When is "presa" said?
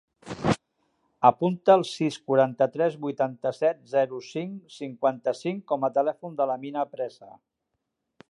6.97-7.31